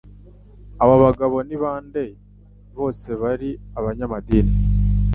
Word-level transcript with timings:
abo 0.83 0.95
bagabo 1.05 1.37
ni 1.47 1.55
bande 1.63 2.03
Bose 2.77 3.09
bari 3.21 3.49
abanyamadini 3.79 4.53